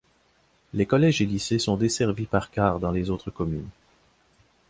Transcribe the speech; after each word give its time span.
Les 0.73 0.87
collèges 0.87 1.21
et 1.21 1.27
lycées 1.27 1.59
sont 1.59 1.77
desservis 1.77 2.25
par 2.25 2.49
cars 2.49 2.79
dans 2.79 2.89
les 2.89 3.11
autres 3.11 3.29
communes. 3.29 3.69